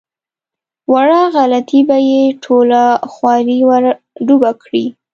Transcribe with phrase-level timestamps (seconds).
[0.91, 3.83] وړه غلطي به یې ټوله خواري ور
[4.25, 4.85] ډوبه کړي.